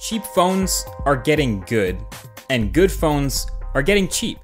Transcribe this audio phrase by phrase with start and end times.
[0.00, 1.98] Cheap phones are getting good,
[2.48, 4.38] and good phones are getting cheap.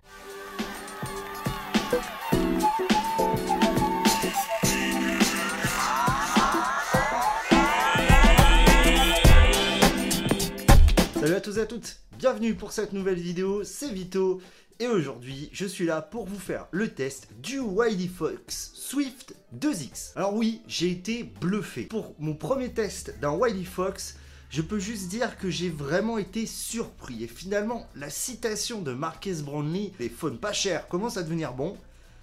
[11.14, 14.42] Salut à tous et à toutes, bienvenue pour cette nouvelle vidéo, c'est Vito
[14.78, 20.12] et aujourd'hui je suis là pour vous faire le test du Wiley Fox Swift 2X.
[20.16, 21.84] Alors oui, j'ai été bluffé.
[21.84, 24.16] Pour mon premier test d'un Wiley Fox,
[24.56, 29.28] je peux juste dire que j'ai vraiment été surpris et finalement la citation de Marques
[29.42, 31.76] Brownlee, les phones pas chers commencent à devenir bons,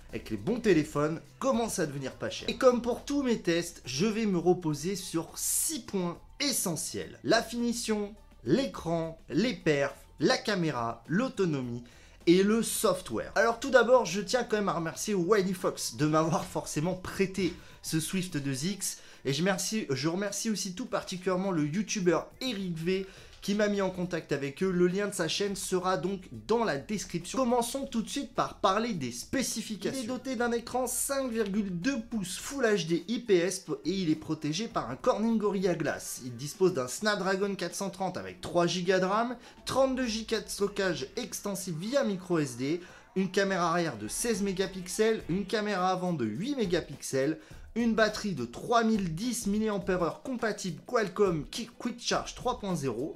[0.09, 2.49] avec les bons téléphones commencent à devenir pas chers.
[2.49, 7.19] Et comme pour tous mes tests, je vais me reposer sur 6 points essentiels.
[7.23, 11.83] La finition, l'écran, les perfs, la caméra, l'autonomie
[12.25, 13.31] et le software.
[13.35, 17.53] Alors tout d'abord, je tiens quand même à remercier Wiley Fox de m'avoir forcément prêté
[17.83, 23.07] ce Swift 2X et je, remercie, aussi tout particulièrement le youtubeur Eric V
[23.41, 24.71] qui m'a mis en contact avec eux.
[24.71, 27.37] Le lien de sa chaîne sera donc dans la description.
[27.37, 29.99] Commençons tout de suite par parler des spécifications.
[29.99, 34.89] Il est doté d'un écran 5,2 pouces Full HD IPS et il est protégé par
[34.89, 36.21] un Corning Gorilla Glass.
[36.23, 41.75] Il dispose d'un Snapdragon 430 avec 3 Go de RAM, 32 Go de stockage extensif
[41.75, 42.79] via micro SD,
[43.17, 47.37] une caméra arrière de 16 mégapixels, une caméra avant de 8 mégapixels,
[47.75, 51.45] une batterie de 3010 mAh compatible Qualcomm
[51.79, 53.13] Quick Charge 3.0,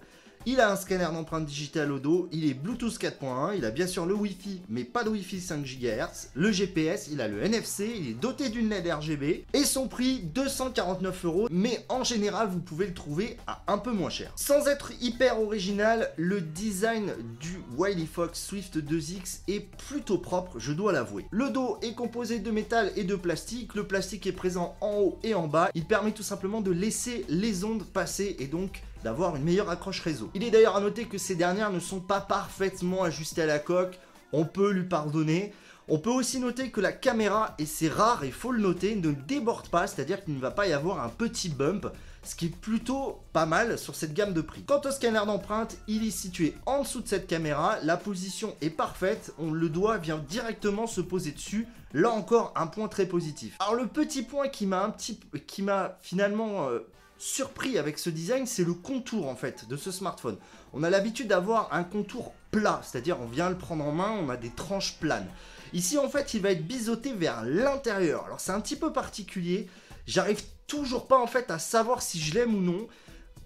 [0.47, 3.85] il a un scanner d'empreinte digitale au dos, il est Bluetooth 4.1, il a bien
[3.85, 7.93] sûr le Wi-Fi, mais pas de Wi-Fi 5 GHz, le GPS, il a le NFC,
[7.99, 12.61] il est doté d'une LED RGB, et son prix 249 euros, mais en général vous
[12.61, 14.31] pouvez le trouver à un peu moins cher.
[14.37, 20.71] Sans être hyper original, le design du Wiley Fox Swift 2X est plutôt propre, je
[20.71, 21.25] dois l'avouer.
[21.29, 25.19] Le dos est composé de métal et de plastique, le plastique est présent en haut
[25.23, 29.35] et en bas, il permet tout simplement de laisser les ondes passer et donc d'avoir
[29.35, 30.29] une meilleure accroche réseau.
[30.33, 33.59] Il est d'ailleurs à noter que ces dernières ne sont pas parfaitement ajustées à la
[33.59, 33.99] coque,
[34.33, 35.53] on peut lui pardonner.
[35.89, 39.11] On peut aussi noter que la caméra, et c'est rare, et faut le noter, ne
[39.11, 41.87] déborde pas, c'est-à-dire qu'il ne va pas y avoir un petit bump,
[42.23, 44.63] ce qui est plutôt pas mal sur cette gamme de prix.
[44.63, 48.69] Quant au scanner d'empreinte, il est situé en dessous de cette caméra, la position est
[48.69, 53.55] parfaite, on le doigt vient directement se poser dessus, là encore un point très positif.
[53.61, 56.79] Alors le petit point qui m'a finalement euh,
[57.17, 60.37] surpris avec ce design, c'est le contour en fait de ce smartphone.
[60.73, 64.29] On a l'habitude d'avoir un contour plat, c'est-à-dire on vient le prendre en main, on
[64.29, 65.27] a des tranches planes.
[65.73, 68.25] Ici en fait il va être biseauté vers l'intérieur.
[68.25, 69.67] Alors c'est un petit peu particulier,
[70.05, 72.87] j'arrive toujours pas en fait à savoir si je l'aime ou non,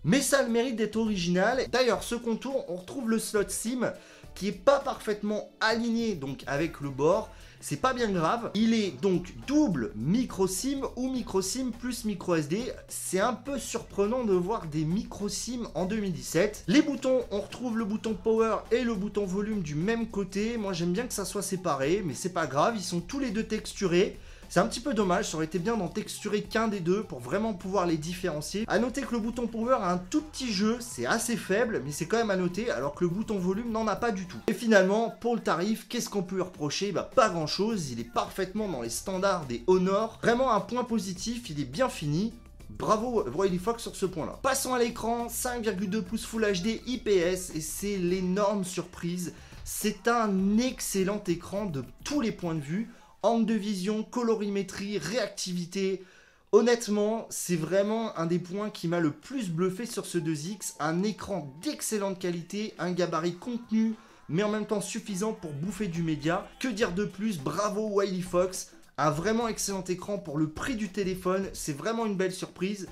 [0.03, 1.65] mais ça a le mérite d'être original.
[1.71, 3.93] D'ailleurs ce contour on retrouve le slot SIM
[4.35, 7.29] qui est pas parfaitement aligné donc avec le bord
[7.61, 8.51] c'est pas bien grave.
[8.55, 12.73] Il est donc double micro SIM ou micro SIM plus micro SD.
[12.87, 16.65] C'est un peu surprenant de voir des micro SIM en 2017.
[16.67, 20.57] Les boutons, on retrouve le bouton power et le bouton volume du même côté.
[20.57, 23.29] Moi j'aime bien que ça soit séparé, mais c'est pas grave, ils sont tous les
[23.29, 24.17] deux texturés.
[24.53, 27.21] C'est un petit peu dommage, ça aurait été bien d'en texturer qu'un des deux pour
[27.21, 28.65] vraiment pouvoir les différencier.
[28.67, 31.93] A noter que le bouton power a un tout petit jeu, c'est assez faible, mais
[31.93, 34.39] c'est quand même à noter, alors que le bouton volume n'en a pas du tout.
[34.49, 36.91] Et finalement, pour le tarif, qu'est-ce qu'on peut lui reprocher?
[36.91, 40.19] Bah pas grand chose, il est parfaitement dans les standards des Honor.
[40.21, 42.33] Vraiment un point positif, il est bien fini.
[42.71, 44.37] Bravo Wiley Fox sur ce point-là.
[44.43, 49.33] Passons à l'écran, 5,2 pouces Full HD IPS et c'est l'énorme surprise.
[49.63, 52.89] C'est un excellent écran de tous les points de vue
[53.23, 56.03] angle de vision, colorimétrie, réactivité.
[56.51, 60.75] Honnêtement, c'est vraiment un des points qui m'a le plus bluffé sur ce 2X.
[60.79, 63.95] Un écran d'excellente qualité, un gabarit contenu,
[64.29, 66.47] mais en même temps suffisant pour bouffer du média.
[66.59, 67.39] Que dire de plus?
[67.39, 72.15] Bravo Wiley Fox un vraiment excellent écran pour le prix du téléphone, c'est vraiment une
[72.15, 72.87] belle surprise.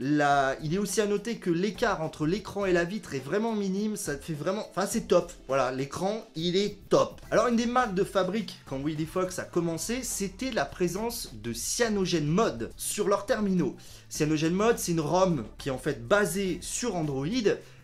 [0.00, 3.96] Il est aussi à noter que l'écart entre l'écran et la vitre est vraiment minime,
[3.96, 4.64] ça fait vraiment...
[4.70, 7.20] Enfin c'est top, voilà, l'écran il est top.
[7.30, 11.52] Alors une des marques de fabrique quand Willy Fox a commencé, c'était la présence de
[11.52, 13.76] Cyanogen Mode sur leurs terminaux.
[14.08, 17.26] Cyanogen Mode c'est une ROM qui est en fait basée sur Android,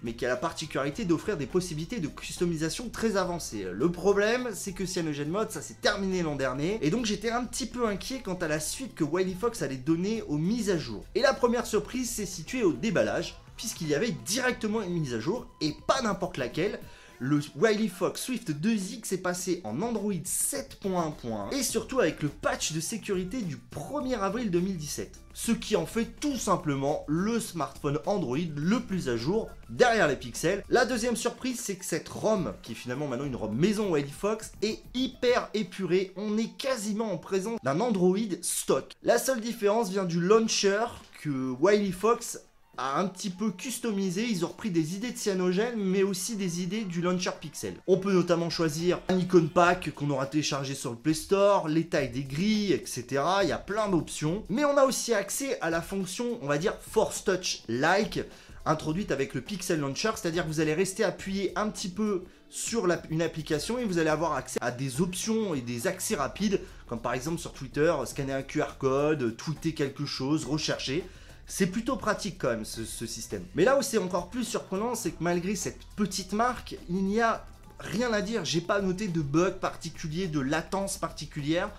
[0.05, 3.67] mais qui a la particularité d'offrir des possibilités de customisation très avancées.
[3.73, 7.45] Le problème, c'est que Cyanogen Mode, ça s'est terminé l'an dernier, et donc j'étais un
[7.45, 10.79] petit peu inquiet quant à la suite que Wiley Fox allait donner aux mises à
[10.79, 11.05] jour.
[11.15, 15.21] Et la première surprise s'est située au déballage, puisqu'il y avait directement une mise à
[15.21, 16.81] jour, et pas n'importe laquelle,
[17.21, 22.73] le Wiley Fox Swift 2X est passé en Android 7.1.1 et surtout avec le patch
[22.73, 25.21] de sécurité du 1er avril 2017.
[25.33, 30.17] Ce qui en fait tout simplement le smartphone Android le plus à jour derrière les
[30.17, 30.65] pixels.
[30.69, 34.11] La deuxième surprise, c'est que cette ROM, qui est finalement maintenant une ROM maison Wiley
[34.11, 36.13] Fox, est hyper épurée.
[36.17, 38.93] On est quasiment en présence d'un Android stock.
[39.03, 40.85] La seule différence vient du launcher
[41.31, 42.37] Wiley Fox
[42.79, 46.85] un petit peu customisé, ils ont repris des idées de Cyanogen, mais aussi des idées
[46.85, 47.75] du launcher Pixel.
[47.87, 51.87] On peut notamment choisir un icon pack qu'on aura téléchargé sur le Play Store, les
[51.87, 53.23] tailles des grilles, etc.
[53.43, 54.45] Il y a plein d'options.
[54.49, 58.21] Mais on a aussi accès à la fonction, on va dire, Force Touch Like,
[58.67, 62.87] introduite avec le Pixel Launcher, c'est-à-dire que vous allez rester appuyé un petit peu sur
[63.11, 67.01] une application et vous allez avoir accès à des options et des accès rapides, comme
[67.01, 71.05] par exemple sur Twitter, scanner un QR code, tweeter quelque chose, rechercher.
[71.47, 73.45] C'est plutôt pratique quand même ce, système.
[73.55, 77.21] Mais là où c'est encore plus surprenant, c'est que malgré cette petite marque, il n'y
[77.21, 77.45] a
[77.79, 78.45] rien à dire.
[78.45, 81.71] J'ai pas noté de bug particulier, de latence particulière.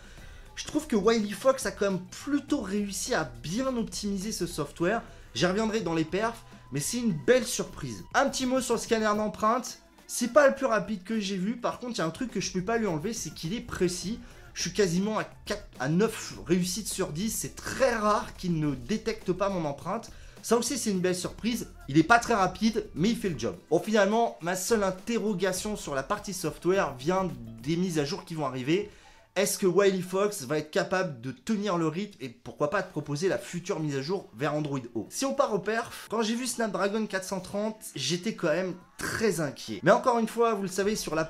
[0.55, 5.01] Je trouve que Wiley Fox a quand même plutôt réussi à bien optimiser ce software.
[5.33, 8.03] J'y reviendrai dans les perfs, mais c'est une belle surprise.
[8.13, 9.79] Un petit mot sur le scanner d'empreinte.
[10.07, 11.57] C'est pas le plus rapide que j'ai vu.
[11.57, 13.53] Par contre, il y a un truc que je peux pas lui enlever, c'est qu'il
[13.53, 14.19] est précis.
[14.55, 17.29] Je suis quasiment à, 4, à 9 réussites sur 10.
[17.29, 20.09] C'est très rare qu'il ne détecte pas mon empreinte.
[20.41, 21.67] Ça aussi, c'est une belle surprise.
[21.89, 23.57] Il n'est pas très rapide, mais il fait le job.
[23.69, 27.29] Bon, finalement, ma seule interrogation sur la partie software vient
[27.63, 28.89] des mises à jour qui vont arriver.
[29.35, 32.87] Est-ce que Wiley Fox va être capable de tenir le rythme et pourquoi pas de
[32.87, 35.07] proposer la future mise à jour vers Android O?
[35.09, 39.79] Si on part au perf, quand j'ai vu Snapdragon 430, j'étais quand même très inquiet.
[39.83, 41.25] Mais encore une fois, vous le savez, sur la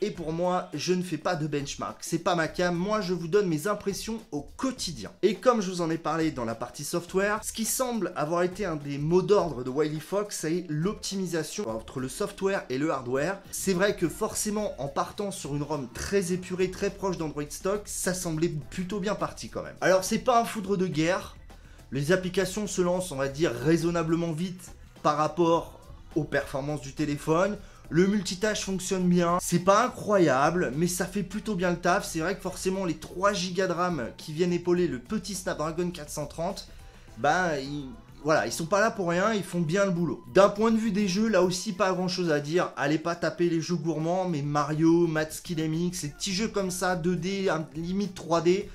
[0.00, 1.98] et pour moi, je ne fais pas de benchmark.
[2.00, 5.10] C'est pas ma cam, moi je vous donne mes impressions au quotidien.
[5.22, 8.42] Et comme je vous en ai parlé dans la partie software, ce qui semble avoir
[8.42, 12.90] été un des mots d'ordre de Wiley Fox, c'est l'optimisation entre le software et le
[12.90, 13.38] hardware.
[13.50, 17.82] C'est vrai que forcément, en partant sur une ROM très épurée, très proche d'Android Stock,
[17.84, 19.76] ça semblait plutôt bien parti quand même.
[19.80, 21.36] Alors c'est pas un foudre de guerre,
[21.90, 24.72] les applications se lancent, on va dire, raisonnablement vite
[25.02, 25.78] par rapport
[26.16, 27.56] aux performances du téléphone.
[27.90, 32.06] Le multitâche fonctionne bien, c'est pas incroyable, mais ça fait plutôt bien le taf.
[32.06, 35.90] C'est vrai que forcément les 3 Go de RAM qui viennent épauler le petit Snapdragon
[35.90, 36.68] 430,
[37.18, 37.90] ben ils,
[38.24, 40.24] voilà, ils sont pas là pour rien, ils font bien le boulot.
[40.32, 42.70] D'un point de vue des jeux, là aussi pas grand chose à dire.
[42.76, 46.70] Allez pas taper les jeux gourmands, mais Mario, Mad Skill MX, ces petits jeux comme
[46.70, 48.66] ça, 2D, limite 3D,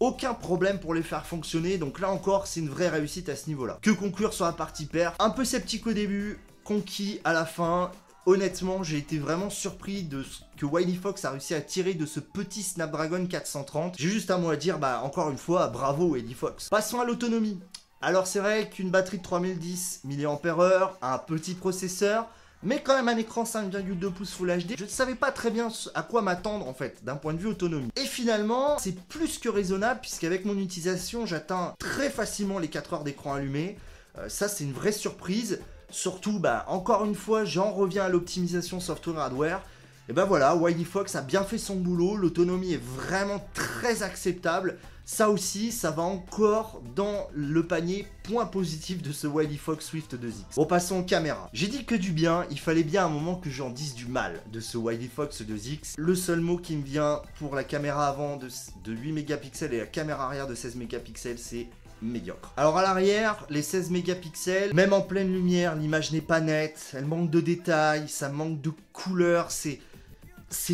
[0.00, 1.76] aucun problème pour les faire fonctionner.
[1.76, 3.78] Donc là encore, c'est une vraie réussite à ce niveau-là.
[3.82, 7.90] Que conclure sur la partie paire Un peu sceptique au début, conquis à la fin.
[8.26, 12.04] Honnêtement, j'ai été vraiment surpris de ce que Wiley Fox a réussi à tirer de
[12.04, 13.94] ce petit Snapdragon 430.
[13.98, 16.68] J'ai juste un mot à dire, bah encore une fois, bravo Wiley Fox.
[16.68, 17.58] Passons à l'autonomie.
[18.02, 22.26] Alors c'est vrai qu'une batterie de 3010 mAh, un petit processeur,
[22.62, 25.68] mais quand même un écran 5,2 pouces Full HD, je ne savais pas très bien
[25.94, 27.88] à quoi m'attendre en fait, d'un point de vue autonomie.
[27.96, 33.04] Et finalement, c'est plus que raisonnable, puisqu'avec mon utilisation, j'atteins très facilement les 4 heures
[33.04, 33.78] d'écran allumé.
[34.18, 35.60] Euh, ça, c'est une vraie surprise.
[35.90, 39.62] Surtout, bah, encore une fois, j'en reviens à l'optimisation software-hardware.
[40.10, 44.78] Et ben voilà, Wiley Fox a bien fait son boulot, l'autonomie est vraiment très acceptable.
[45.04, 50.14] Ça aussi, ça va encore dans le panier point positif de ce Wiley Fox Swift
[50.14, 50.56] 2X.
[50.56, 51.50] Bon, passons aux caméras.
[51.52, 54.40] J'ai dit que du bien, il fallait bien un moment que j'en dise du mal
[54.50, 55.94] de ce Wiley Fox 2X.
[55.98, 59.86] Le seul mot qui me vient pour la caméra avant de 8 mégapixels et la
[59.86, 61.68] caméra arrière de 16 mégapixels, c'est
[62.02, 62.52] médiocre.
[62.56, 67.06] Alors à l'arrière, les 16 mégapixels, même en pleine lumière, l'image n'est pas nette, elle
[67.06, 69.80] manque de détails, ça manque de couleurs, c'est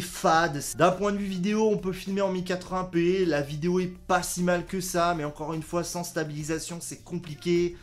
[0.01, 0.63] fade.
[0.77, 4.43] D'un point de vue vidéo, on peut filmer en 1080p, la vidéo est pas si
[4.43, 7.77] mal que ça, mais encore une fois, sans stabilisation, c'est compliqué.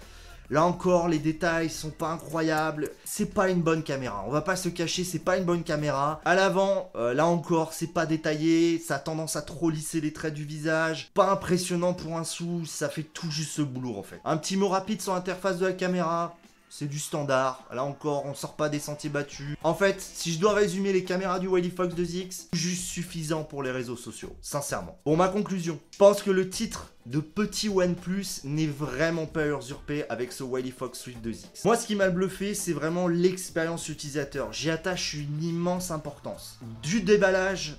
[0.52, 2.92] Là encore, les détails sont pas incroyables.
[3.06, 4.26] C'est pas une bonne caméra.
[4.28, 6.20] On va pas se cacher, c'est pas une bonne caméra.
[6.26, 8.78] À l'avant, euh, là encore, c'est pas détaillé.
[8.78, 11.10] Ça a tendance à trop lisser les traits du visage.
[11.14, 12.66] Pas impressionnant pour un sou.
[12.66, 14.20] Ça fait tout juste ce boulot en fait.
[14.26, 16.36] Un petit mot rapide sur l'interface de la caméra
[16.72, 17.66] c'est du standard.
[17.74, 19.58] Là encore, on sort pas des sentiers battus.
[19.62, 23.62] En fait, si je dois résumer les caméras du Wiley Fox 2X, juste suffisant pour
[23.62, 24.98] les réseaux sociaux, sincèrement.
[25.06, 25.78] Bon, ma conclusion.
[25.92, 30.72] Je pense que le titre de petit OnePlus n'est vraiment pas usurpé avec ce Wiley
[30.72, 31.66] Fox Swift 2X.
[31.66, 34.54] Moi, ce qui m'a bluffé, c'est vraiment l'expérience utilisateur.
[34.54, 36.60] J'y attache une immense importance.
[36.84, 37.78] Du déballage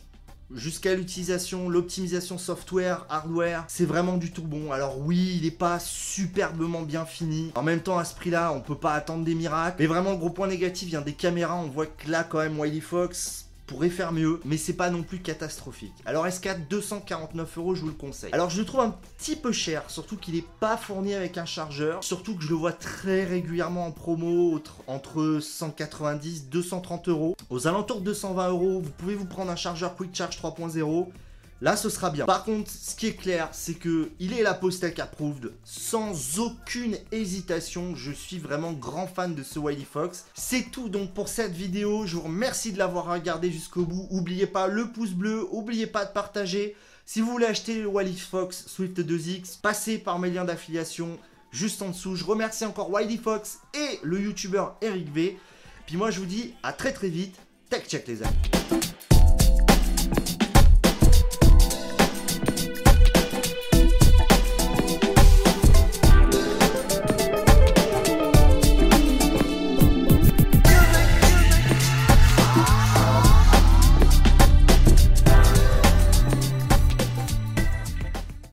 [0.55, 4.73] jusqu'à l'utilisation, l'optimisation software, hardware, c'est vraiment du tout bon.
[4.73, 7.53] Alors oui, il n'est pas superbement bien fini.
[7.55, 9.77] En même temps, à ce prix-là, on peut pas attendre des miracles.
[9.79, 11.57] Mais vraiment, le gros point négatif vient des caméras.
[11.57, 15.03] On voit que là, quand même, Wiley Fox, pourrait faire mieux, mais c'est pas non
[15.03, 15.95] plus catastrophique.
[16.05, 18.31] Alors S4 249 euros, je vous le conseille?
[18.33, 21.47] Alors je le trouve un petit peu cher, surtout qu'il n'est pas fourni avec un
[21.47, 27.35] chargeur, surtout que je le vois très régulièrement en promo entre 190 230 euros.
[27.49, 31.07] Aux alentours de 220 euros, vous pouvez vous prendre un chargeur Quick Charge 3.0
[31.63, 32.25] Là, ce sera bien.
[32.25, 36.97] Par contre, ce qui est clair, c'est que il est la Postec approved sans aucune
[37.13, 37.95] hésitation.
[37.95, 40.25] Je suis vraiment grand fan de ce Wiley Fox.
[40.35, 42.05] C'est tout donc pour cette vidéo.
[42.05, 44.09] Je vous remercie de l'avoir regardé jusqu'au bout.
[44.11, 46.75] N'oubliez pas le pouce bleu, n'oubliez pas de partager.
[47.07, 51.17] Si vous voulez acheter le Wiley Fox Swift 2X, passez par mes liens d'affiliation.
[51.53, 52.17] juste en dessous.
[52.17, 55.39] Je remercie encore Wiley Fox et le youtubeur Eric V.
[55.87, 57.37] Puis moi je vous dis à très très vite.
[57.71, 58.92] Tech check les amis.